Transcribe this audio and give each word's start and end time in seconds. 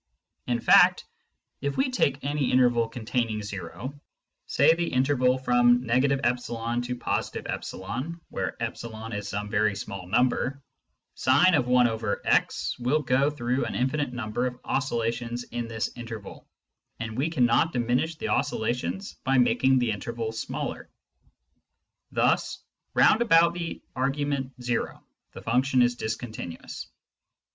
In 0.47 0.59
fact, 0.59 1.05
if 1.61 1.77
we 1.77 1.91
take 1.91 2.23
any 2.23 2.51
interval 2.51 2.89
containing 2.89 3.39
o, 3.75 3.93
say 4.47 4.73
the 4.73 4.87
interval 4.91 5.37
from— 5.37 5.83
e 5.93 5.99
to 5.99 6.07
+e 6.09 6.15
where 8.31 8.57
e 8.59 8.65
is 9.19 9.27
some 9.29 9.47
very 9.47 9.75
small 9.75 10.07
number, 10.07 10.59
sin 11.13 11.53
i/x 11.55 12.79
will 12.79 13.03
go 13.03 13.29
through 13.29 13.65
an 13.65 13.75
infinite 13.75 14.11
number 14.11 14.47
of 14.47 14.57
oscillations 14.63 15.43
in 15.43 15.67
this 15.67 15.91
interval, 15.95 16.47
and 16.99 17.15
we 17.15 17.29
cannot 17.29 17.71
diminish 17.71 18.15
the 18.15 18.29
oscillations 18.29 19.13
by 19.23 19.37
making 19.37 19.77
the 19.77 19.91
interval 19.91 20.31
smaller. 20.31 20.89
Thiis 22.11 22.57
round 22.95 23.21
about 23.21 23.53
the 23.53 23.79
argument 23.95 24.51
o 24.67 24.99
the 25.33 25.43
function 25.43 25.83
is 25.83 25.93
discontinuous. 25.95 26.87